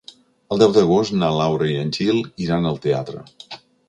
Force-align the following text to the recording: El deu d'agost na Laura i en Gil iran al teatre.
El 0.53 0.59
deu 0.61 0.71
d'agost 0.77 1.13
na 1.17 1.29
Laura 1.35 1.67
i 1.71 1.75
en 1.81 1.91
Gil 1.97 2.21
iran 2.47 2.65
al 2.71 2.81
teatre. 2.87 3.23